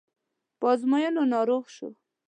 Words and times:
په 0.59 0.65
ازموینو 0.73 1.23
ناروغ 1.33 1.63
شو. 1.75 1.89